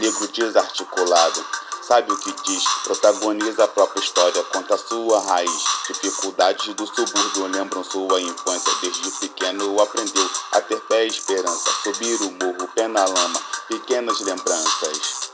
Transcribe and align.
negro 0.00 0.26
desarticulado. 0.28 1.44
Sabe 1.82 2.10
o 2.12 2.16
que 2.16 2.32
diz, 2.44 2.64
protagoniza 2.84 3.64
a 3.64 3.68
própria 3.68 4.00
história, 4.00 4.42
conta 4.44 4.76
sua 4.78 5.20
raiz. 5.20 5.64
Dificuldades 5.88 6.74
do 6.74 6.86
subúrbio 6.86 7.46
lembram 7.48 7.84
sua 7.84 8.20
infância. 8.20 8.72
Desde 8.80 9.10
pequeno 9.12 9.80
aprendeu 9.80 10.30
a 10.52 10.60
ter 10.62 10.80
fé 10.88 11.04
e 11.04 11.08
esperança. 11.08 11.70
Subir 11.82 12.20
o 12.22 12.30
morro, 12.32 12.68
pé 12.74 12.88
na 12.88 13.04
lama, 13.04 13.40
pequenas 13.68 14.20
lembranças. 14.20 15.30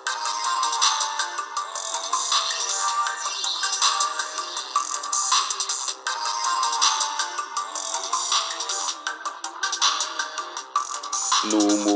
no 11.47 11.77
morro, 11.79 11.96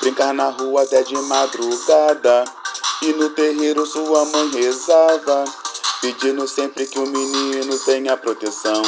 brincar 0.00 0.32
na 0.32 0.48
rua 0.50 0.82
até 0.82 1.02
de 1.02 1.16
madrugada. 1.16 2.44
E 3.02 3.12
no 3.12 3.30
terreiro 3.30 3.86
sua 3.86 4.24
mãe 4.24 4.48
rezava, 4.50 5.44
pedindo 6.00 6.48
sempre 6.48 6.86
que 6.86 6.98
o 6.98 7.06
menino 7.06 7.78
tenha 7.80 8.16
proteção. 8.16 8.82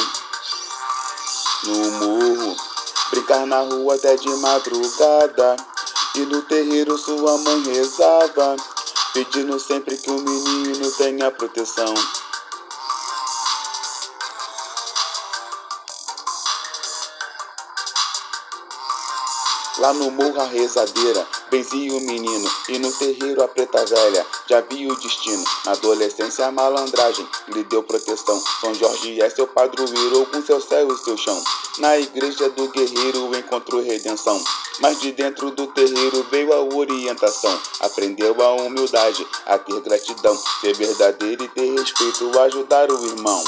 No 1.64 1.90
morro, 1.92 2.56
brincar 3.10 3.46
na 3.46 3.60
rua 3.60 3.94
até 3.94 4.16
de 4.16 4.28
madrugada. 4.28 5.56
E 6.16 6.20
no 6.20 6.42
terreiro 6.42 6.98
sua 6.98 7.38
mãe 7.38 7.62
rezava, 7.62 8.56
pedindo 9.14 9.60
sempre 9.60 9.96
que 9.96 10.10
o 10.10 10.18
menino 10.20 10.90
tenha 10.92 11.30
proteção. 11.30 11.94
Lá 19.80 19.94
no 19.94 20.10
morro 20.10 20.38
a 20.38 20.44
rezadeira, 20.44 21.26
benzia 21.50 21.94
o 21.94 22.00
menino, 22.02 22.50
e 22.68 22.78
no 22.78 22.92
terreiro 22.92 23.42
a 23.42 23.48
preta 23.48 23.82
velha, 23.86 24.26
já 24.46 24.60
via 24.60 24.92
o 24.92 24.96
destino. 24.96 25.42
Na 25.64 25.72
adolescência 25.72 26.46
a 26.46 26.52
malandragem 26.52 27.26
lhe 27.48 27.64
deu 27.64 27.82
proteção. 27.82 28.38
São 28.60 28.74
Jorge 28.74 29.22
é 29.22 29.30
seu 29.30 29.46
padroeiro, 29.46 30.26
com 30.26 30.42
seu 30.42 30.60
céu 30.60 30.92
e 30.92 30.98
seu 30.98 31.16
chão. 31.16 31.42
Na 31.78 31.96
igreja 31.96 32.50
do 32.50 32.68
guerreiro 32.68 33.34
encontrou 33.34 33.82
redenção. 33.82 34.38
Mas 34.80 35.00
de 35.00 35.12
dentro 35.12 35.50
do 35.50 35.66
terreiro 35.68 36.26
veio 36.30 36.52
a 36.52 36.60
orientação. 36.60 37.58
Aprendeu 37.80 38.36
a 38.42 38.52
humildade, 38.56 39.26
a 39.46 39.56
ter 39.56 39.80
gratidão, 39.80 40.38
ser 40.60 40.74
verdadeiro 40.76 41.42
e 41.44 41.48
ter 41.48 41.72
respeito, 41.72 42.38
ajudar 42.38 42.90
o 42.90 43.06
irmão. 43.06 43.42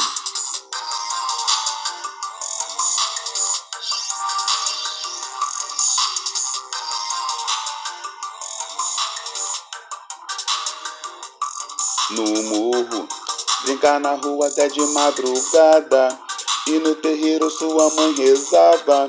Brincar 13.64 14.00
na 14.00 14.12
rua 14.12 14.48
até 14.48 14.68
de 14.68 14.80
madrugada. 14.80 16.18
E 16.66 16.78
no 16.78 16.94
terreiro 16.94 17.50
sua 17.50 17.90
mãe 17.90 18.14
rezava, 18.14 19.08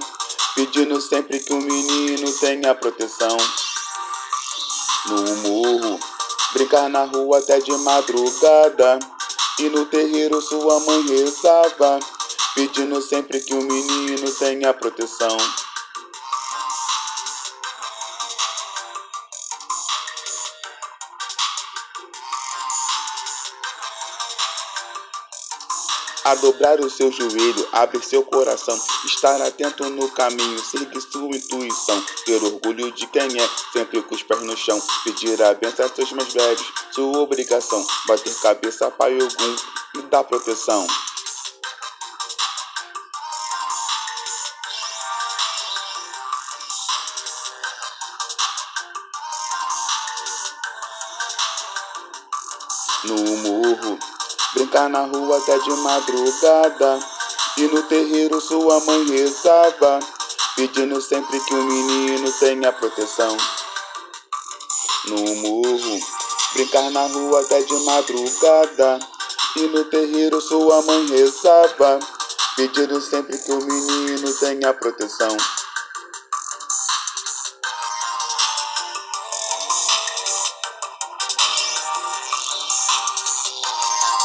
pedindo 0.55 0.99
sempre 0.99 1.39
que 1.39 1.53
o 1.53 1.61
menino 1.61 2.31
tenha 2.39 2.73
proteção. 2.73 3.37
No 5.05 5.35
morro, 5.37 5.99
brincar 6.53 6.89
na 6.89 7.03
rua 7.03 7.39
até 7.39 7.59
de 7.59 7.71
madrugada. 7.77 8.99
E 9.59 9.69
no 9.69 9.85
terreiro 9.85 10.41
sua 10.41 10.79
mãe 10.79 11.05
rezava, 11.05 11.99
pedindo 12.55 13.01
sempre 13.01 13.39
que 13.39 13.53
o 13.53 13.61
menino 13.61 14.31
tenha 14.31 14.73
proteção. 14.73 15.37
A 26.23 26.35
dobrar 26.35 26.79
o 26.79 26.89
seu 26.89 27.11
joelho, 27.11 27.67
abrir 27.71 28.03
seu 28.03 28.23
coração, 28.23 28.79
estar 29.05 29.41
atento 29.41 29.89
no 29.89 30.09
caminho, 30.09 30.59
seguir 30.59 31.01
sua 31.01 31.35
intuição, 31.35 32.01
ter 32.25 32.43
orgulho 32.43 32.91
de 32.91 33.05
quem 33.07 33.39
é, 33.39 33.49
sempre 33.71 34.01
com 34.01 34.15
os 34.15 34.23
pés 34.23 34.41
no 34.41 34.55
chão, 34.55 34.81
pedir 35.03 35.41
a 35.41 35.53
benção 35.53 35.85
a 35.85 35.89
seus 35.89 36.11
mais 36.13 36.33
velhos, 36.33 36.65
sua 36.91 37.19
obrigação, 37.19 37.85
bater 38.07 38.33
cabeça 38.35 38.89
pai 38.91 39.13
algum 39.13 39.55
e 39.95 40.01
dar 40.03 40.23
proteção. 40.23 40.87
Brincar 54.83 54.89
na 54.89 55.05
rua 55.05 55.37
até 55.37 55.57
de 55.59 55.71
madrugada. 55.71 56.99
E 57.57 57.61
no 57.67 57.83
terreiro 57.83 58.41
sua 58.41 58.79
mãe 58.81 59.05
rezava, 59.05 59.99
pedindo 60.55 60.99
sempre 61.01 61.39
que 61.39 61.53
o 61.53 61.63
menino 61.63 62.31
tenha 62.39 62.71
proteção. 62.71 63.37
No 65.05 65.35
morro, 65.35 65.99
brincar 66.53 66.89
na 66.91 67.05
rua 67.07 67.41
até 67.41 67.61
de 67.61 67.73
madrugada. 67.85 68.99
E 69.55 69.61
no 69.67 69.85
terreiro 69.85 70.41
sua 70.41 70.81
mãe 70.81 71.05
rezava, 71.07 71.99
pedindo 72.55 72.99
sempre 73.01 73.37
que 73.37 73.51
o 73.51 73.63
menino 73.63 74.33
tenha 74.39 74.73
proteção. 74.73 75.37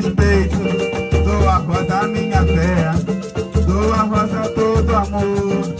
respeito, 0.00 0.58
dou 1.24 1.48
a 1.48 1.56
rosa 1.56 2.06
minha 2.06 2.44
fé, 2.44 2.92
dou 3.66 3.92
a 3.92 4.02
rosa 4.02 4.48
todo 4.54 4.94
amor 4.94 5.77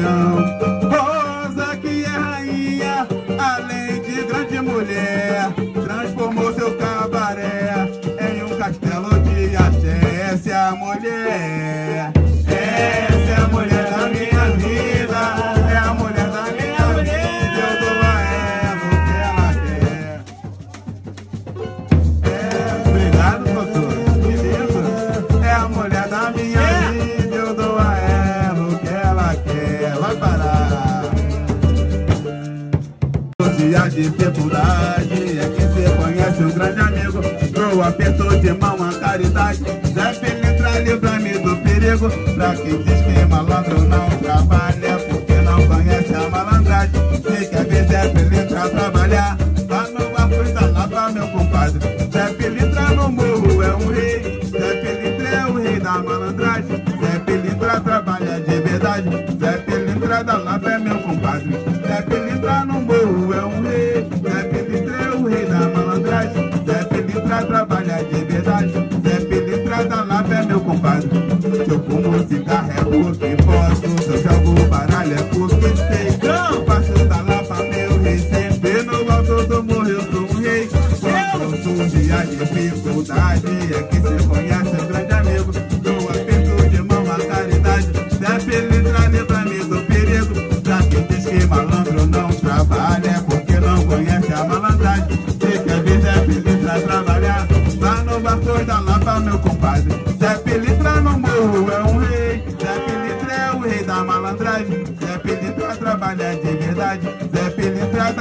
am. 0.00 0.57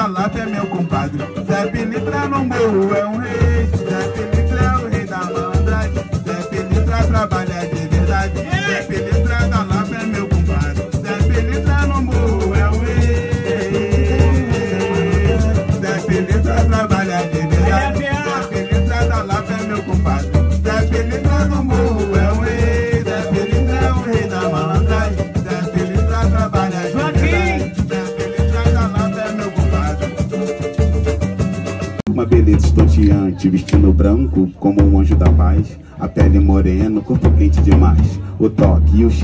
Lapa 0.07 0.39
é 0.39 0.45
meu 0.45 0.65
compadre. 0.68 1.19
Zé 1.45 1.68
Pilintra 1.68 2.27
no 2.27 2.45
morro 2.45 2.95
é 2.95 3.06
um 3.06 3.17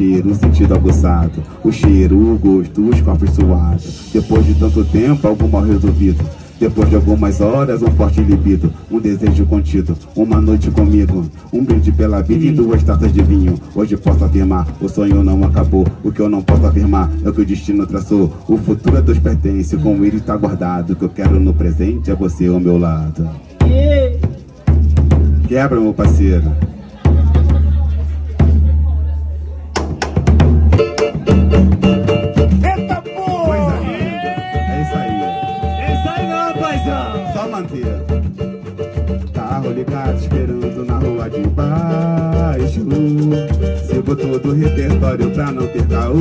cheiro, 0.03 0.31
o 0.31 0.35
sentido 0.35 0.73
aguçado. 0.73 1.41
O 1.63 1.71
cheiro, 1.71 2.17
o 2.17 2.37
gosto, 2.37 2.89
os 2.89 3.01
corpos 3.01 3.29
suados. 3.31 4.09
Depois 4.11 4.45
de 4.45 4.53
tanto 4.55 4.83
tempo, 4.85 5.27
algo 5.27 5.47
mal 5.47 5.63
resolvido. 5.63 6.23
Depois 6.59 6.89
de 6.89 6.95
algumas 6.95 7.41
horas, 7.41 7.81
um 7.81 7.91
forte 7.91 8.21
libido, 8.21 8.71
um 8.89 8.99
desejo 8.99 9.45
contido, 9.45 9.97
uma 10.15 10.39
noite 10.39 10.71
comigo, 10.71 11.25
um 11.51 11.63
brinde 11.63 11.91
pela 11.91 12.21
vida 12.21 12.45
e 12.45 12.51
duas 12.51 12.83
taças 12.83 13.11
de 13.11 13.21
vinho. 13.21 13.55
Hoje 13.75 13.97
posso 13.97 14.23
afirmar, 14.23 14.67
o 14.79 14.87
sonho 14.87 15.23
não 15.23 15.43
acabou. 15.43 15.85
O 16.03 16.11
que 16.11 16.21
eu 16.21 16.29
não 16.29 16.41
posso 16.41 16.65
afirmar 16.65 17.11
é 17.25 17.29
o 17.29 17.33
que 17.33 17.41
o 17.41 17.45
destino 17.45 17.85
traçou. 17.85 18.31
O 18.47 18.57
futuro 18.57 18.97
a 18.97 19.01
Deus 19.01 19.19
pertence, 19.19 19.75
com 19.77 20.05
ele 20.05 20.17
está 20.17 20.37
guardado. 20.37 20.91
O 20.93 20.95
que 20.95 21.03
eu 21.03 21.09
quero 21.09 21.39
no 21.39 21.53
presente 21.53 22.11
é 22.11 22.15
você 22.15 22.47
ao 22.47 22.59
meu 22.59 22.77
lado. 22.77 23.29
Quebra, 25.47 25.79
meu 25.79 25.93
parceiro. 25.93 26.49
Ligado 39.83 40.17
esperando 40.17 40.85
na 40.85 40.97
rua 40.97 41.29
de 41.29 41.41
baixo. 41.49 42.85
Sigo 43.85 44.15
todo 44.15 44.49
o 44.49 44.53
repertório 44.53 45.29
pra 45.31 45.51
não 45.51 45.67
ter 45.67 45.85
caô. 45.87 46.15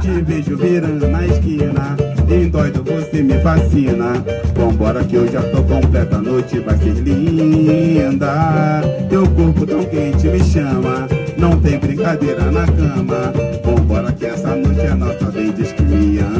Te 0.00 0.22
vejo 0.22 0.56
virando 0.56 1.06
na 1.08 1.26
esquina. 1.26 1.96
Em 2.28 2.48
doido 2.48 2.82
você 2.82 3.22
me 3.22 3.38
fascina. 3.40 4.24
Vambora 4.54 5.04
que 5.04 5.16
eu 5.16 5.30
já 5.30 5.42
tô 5.42 5.62
completa, 5.62 6.16
a 6.16 6.22
noite 6.22 6.58
vai 6.60 6.76
ser 6.78 6.94
linda. 6.94 8.82
Teu 9.10 9.26
corpo 9.28 9.66
tão 9.66 9.84
quente 9.84 10.26
me 10.26 10.42
chama. 10.42 11.06
Não 11.36 11.60
tem 11.60 11.78
brincadeira 11.78 12.50
na 12.50 12.66
cama. 12.66 13.32
Vambora 13.62 14.10
que 14.12 14.26
essa 14.26 14.56
noite 14.56 14.80
é 14.80 14.94
nossa, 14.94 15.30
vem 15.30 15.52
diz 15.52 15.72
que 15.72 15.82
me 15.82 16.18
ama. 16.18 16.37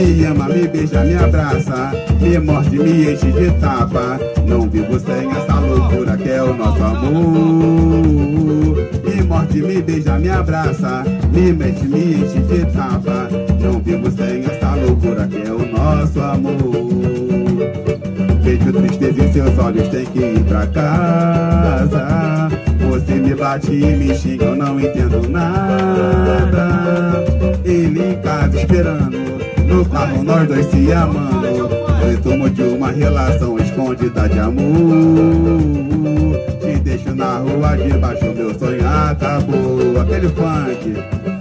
Me 0.00 0.24
ama, 0.24 0.48
me 0.48 0.66
beija, 0.66 1.04
me 1.04 1.14
abraça, 1.14 1.92
me 2.22 2.38
morde, 2.38 2.78
me 2.78 3.12
enche 3.12 3.30
de 3.32 3.50
tapa. 3.60 4.18
Não 4.46 4.66
vivo 4.66 4.98
sem 4.98 5.30
essa 5.30 5.60
loucura 5.60 6.16
que 6.16 6.30
é 6.30 6.42
o 6.42 6.54
nosso 6.54 6.82
amor. 6.82 7.20
Me 9.04 9.22
morde, 9.24 9.60
me 9.60 9.82
beija, 9.82 10.18
me 10.18 10.30
abraça, 10.30 11.04
me 11.30 11.52
mexe, 11.52 11.84
me 11.86 12.14
enche 12.14 12.40
de 12.40 12.64
tapa. 12.72 13.28
Não 13.60 13.78
vivo 13.80 14.10
sem 14.10 14.42
essa 14.42 14.74
loucura 14.74 15.26
que 15.26 15.46
é 15.46 15.52
o 15.52 15.66
nosso 15.70 16.18
amor. 16.18 16.56
Vejo 18.42 18.72
tristeza 18.72 19.22
em 19.22 19.32
seus 19.34 19.58
olhos, 19.58 19.86
tem 19.88 20.06
que 20.06 20.18
ir 20.18 20.44
pra 20.44 20.66
casa. 20.68 22.48
Você 22.88 23.14
me 23.16 23.34
bate 23.34 23.70
e 23.70 23.96
me 23.96 24.14
xinga, 24.14 24.46
eu 24.46 24.56
não 24.56 24.80
entendo 24.80 25.28
nada. 25.28 26.70
Ele 27.64 28.02
em 28.02 28.14
casa 28.22 28.58
esperando, 28.58 29.39
carro 29.86 30.22
nós 30.22 30.48
dois 30.48 30.66
se 30.66 30.92
amando. 30.92 31.68
Resumo 32.00 32.50
de 32.50 32.62
uma 32.62 32.90
relação 32.90 33.58
escondida 33.58 34.28
de 34.28 34.38
amor. 34.38 35.60
Te 36.60 36.78
deixo 36.80 37.14
na 37.14 37.38
rua 37.38 37.76
de 37.76 37.92
baixo, 37.98 38.24
meu 38.34 38.58
sonho 38.58 38.86
acabou. 38.86 40.00
Aquele 40.00 40.28
funk, 40.28 40.94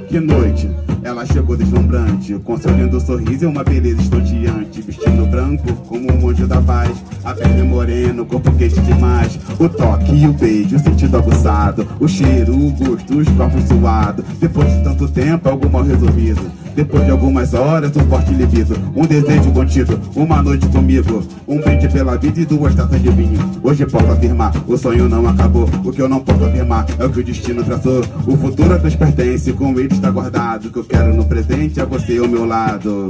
que 0.08 0.20
noite. 0.20 0.70
Ela 1.02 1.26
chegou 1.26 1.56
deslumbrante, 1.56 2.34
com 2.44 2.58
seu 2.58 2.72
lindo 2.72 3.00
sorriso 3.00 3.46
e 3.46 3.48
uma 3.48 3.64
beleza 3.64 4.02
estonteante. 4.02 4.82
Vestindo 4.82 5.26
branco 5.30 5.74
como 5.88 6.12
um 6.12 6.30
anjo 6.30 6.46
da 6.46 6.62
paz, 6.62 6.92
a 7.24 7.34
pele 7.34 7.64
morena, 7.64 8.22
o 8.22 8.26
corpo 8.26 8.52
quente 8.54 8.80
demais. 8.82 9.40
O 9.58 9.70
toque 9.70 10.14
e 10.14 10.28
o 10.28 10.34
beijo, 10.34 10.76
o 10.76 10.80
sentido 10.80 11.18
aguçado, 11.18 11.88
o 12.00 12.08
cheiro, 12.08 12.54
o 12.54 12.72
gosto, 12.72 13.18
os 13.18 13.30
corpos 13.30 13.64
suados. 13.64 14.26
Depois 14.40 14.72
de 14.72 14.84
tanto 14.84 15.08
tempo, 15.08 15.50
algo 15.50 15.70
mal 15.70 15.84
resolvido. 15.84 16.42
Depois 16.76 17.04
de 17.04 17.12
algumas 17.12 17.54
horas, 17.54 17.96
um 17.96 18.08
forte 18.08 18.32
libido, 18.34 18.74
um 18.96 19.06
desejo 19.06 19.52
contido, 19.52 20.00
uma 20.16 20.42
noite 20.42 20.66
comigo, 20.68 21.24
um 21.48 21.60
brinde 21.60 21.90
pela 21.90 22.16
vida 22.18 22.40
e 22.40 22.46
duas 22.46 22.74
taças 22.74 23.02
de 23.02 23.10
vinho. 23.10 23.40
Hoje 23.62 23.86
posso 23.86 24.10
afirmar, 24.12 24.54
o 24.68 24.78
sonho 24.78 25.10
não 25.10 25.28
acabou. 25.28 25.70
O 25.84 25.92
que 25.92 26.02
eu 26.02 26.08
não 26.08 26.22
posso 26.22 26.46
afirmar 26.46 26.86
é 26.98 27.06
o 27.06 27.10
que 27.10 27.20
o 27.20 27.24
destino 27.24 27.64
traçou. 27.64 28.02
O 28.26 28.38
futuro 28.38 28.74
a 28.74 28.80
pertence, 28.80 29.52
com 29.54 29.78
ele 29.78 29.94
está 29.94 30.10
guardado. 30.10 30.70
Que 30.70 30.78
eu 30.78 30.84
quero 30.84 30.99
no 31.04 31.26
presente 31.26 31.80
é 31.80 31.86
você 31.86 32.18
ao 32.18 32.28
meu 32.28 32.46
lado. 32.46 33.10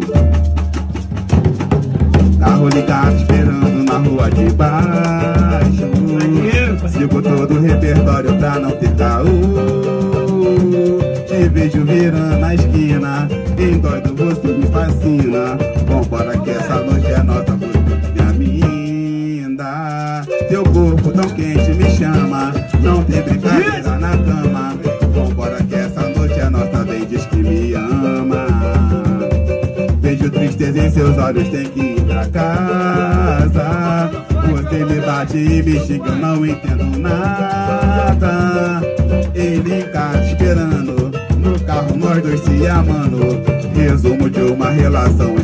Carro 2.39 2.69
ligado 2.69 3.15
esperando 3.15 3.83
na 3.83 3.97
rua 3.97 4.29
de 4.31 4.49
baixo. 4.51 5.89
Sigo 6.89 7.21
todo 7.21 7.53
o 7.55 7.61
repertório 7.61 8.35
pra 8.37 8.59
não 8.59 8.71
ter 8.71 8.91
caô. 8.95 9.25
Te 11.27 11.49
vejo 11.49 11.83
virando 11.85 12.39
na 12.39 12.55
esquina. 12.55 13.27
Em 13.57 13.77
doido 13.79 14.15
você 14.15 14.47
me 14.47 14.65
fascina. 14.67 15.57
Vambora 15.87 16.37
que 16.39 16.49
essa 16.49 16.75
noite 16.75 17.07
é 17.07 17.23
nossa, 17.23 17.55
você 17.55 18.09
minha 18.13 18.31
linda. 18.31 20.21
Teu 20.49 20.63
corpo 20.63 21.11
tão 21.11 21.29
quente 21.29 21.73
me 21.73 21.89
chama. 21.91 22.53
Não 22.81 23.03
tem 23.03 23.21
brincadeira 23.21 23.97
na 23.99 24.17
cama. 24.17 24.68
Tristeza 30.31 30.79
em 30.79 30.91
seus 30.91 31.17
olhos, 31.17 31.49
tem 31.49 31.65
que 31.65 31.79
ir 31.79 32.01
pra 32.01 32.25
casa. 32.27 34.11
Você 34.51 34.85
me 34.85 35.01
bate 35.01 35.37
e 35.37 35.63
me 35.63 35.79
xinga, 35.79 36.11
não 36.11 36.45
entendo 36.45 36.99
nada. 36.99 38.81
Ele 39.33 39.83
casa 39.91 40.25
esperando, 40.25 41.11
no 41.37 41.59
carro 41.61 41.97
nós 41.97 42.21
dois 42.21 42.39
se 42.41 42.67
amando. 42.67 43.41
Resumo 43.73 44.29
de 44.29 44.41
uma 44.41 44.69
relação 44.69 45.39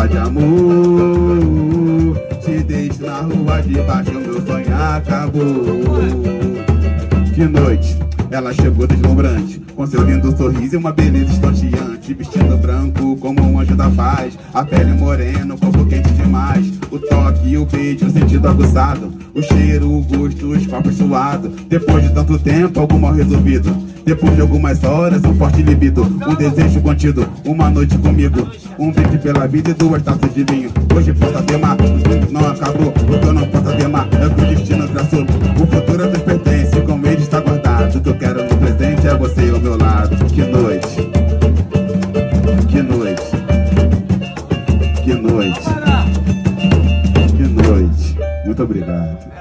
dá 0.00 0.06
de 0.06 0.16
amor. 0.16 2.16
Te 2.42 2.62
deixo 2.62 3.04
na 3.04 3.20
rua 3.20 3.60
de 3.62 3.74
baixo, 3.82 4.12
meu 4.12 4.40
sonho 4.46 4.74
acabou. 4.74 5.44
Que 7.34 7.44
noite, 7.44 7.98
ela 8.30 8.54
chegou 8.54 8.86
deslumbrante, 8.86 9.60
com 9.74 9.86
seu 9.86 10.02
lindo 10.02 10.34
sorriso 10.36 10.76
e 10.76 10.78
uma 10.78 10.92
beleza 10.92 11.32
estonteante. 11.32 12.14
Vestindo 12.14 12.56
branco 12.56 13.16
como 13.16 13.42
um 13.42 13.58
anjo 13.58 13.74
da 13.74 13.90
paz, 13.90 14.38
a 14.54 14.64
pele 14.64 14.92
morena, 14.92 15.54
o 15.54 15.58
corpo 15.58 15.84
quente 15.86 16.10
demais. 16.12 16.72
O 16.90 16.98
toque, 16.98 17.56
o 17.56 17.66
beijo, 17.66 18.06
o 18.06 18.10
sentido 18.10 18.48
aguçado, 18.48 19.12
o 19.34 19.42
cheiro, 19.42 19.90
o 19.90 20.02
gosto, 20.02 20.52
os 20.52 20.66
papos 20.66 20.96
suados. 20.96 21.50
Depois 21.68 22.04
de 22.04 22.14
tanto 22.14 22.38
tempo, 22.38 22.80
algo 22.80 22.98
mal 22.98 23.12
resolvido. 23.12 23.76
Depois 24.04 24.34
de 24.34 24.40
algumas 24.40 24.82
horas, 24.82 25.22
um 25.24 25.34
forte 25.34 25.62
libido, 25.62 26.02
um 26.02 26.34
desejo 26.34 26.80
contido, 26.80 27.28
uma 27.44 27.68
noite 27.68 27.98
comigo, 27.98 28.48
um 28.78 28.90
brinde 28.90 29.18
pela 29.18 29.46
vida 29.46 29.70
e 29.70 29.74
duas 29.74 30.02
taças 30.02 30.32
de 30.32 30.44
vinho. 30.44 30.70
Hoje 30.94 31.12
posso 31.12 31.42
temar, 31.44 31.76
não 32.30 32.48
acabou, 32.48 32.88
o 32.88 33.20
que 33.20 33.26
eu 33.26 33.32
não 33.32 33.46
posso 33.48 33.76
temar 33.76 34.08
é 34.12 34.26
o 34.26 34.34
que 34.34 34.40
o 34.40 34.46
destino 34.46 34.88
traçou. 34.88 35.22
O 35.22 35.66
futuro 35.66 36.10
nos 36.10 36.22
pertence, 36.22 36.80
com 36.80 37.06
ele 37.06 37.22
está 37.22 37.40
guardado. 37.40 37.70
Quero 38.20 38.44
no 38.44 38.56
presente 38.58 39.08
é 39.08 39.16
você 39.16 39.48
ao 39.48 39.58
meu 39.58 39.78
lado. 39.78 40.14
Que 40.26 40.42
noite, 40.42 41.10
que 42.68 42.82
noite, 42.82 43.22
que 45.02 45.14
noite, 45.14 45.60
que 47.34 47.42
noite. 47.44 48.18
Muito 48.44 48.62
obrigado. 48.62 49.39